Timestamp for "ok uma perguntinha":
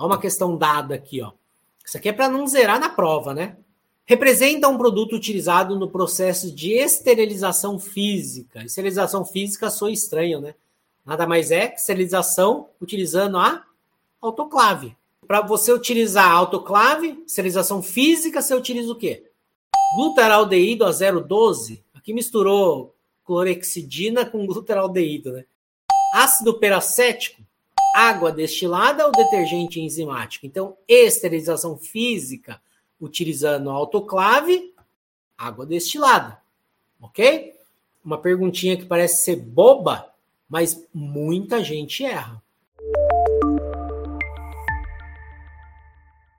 37.00-38.76